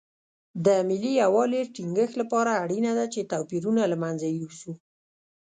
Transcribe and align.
د 0.65 0.67
ملي 0.87 1.11
یووالي 1.21 1.61
ټینګښت 1.75 2.15
لپاره 2.21 2.59
اړینه 2.63 2.91
ده 2.97 3.05
چې 3.13 3.29
توپیرونه 3.31 3.81
له 3.91 3.97
منځه 4.03 4.27
یوسو. 4.39 4.71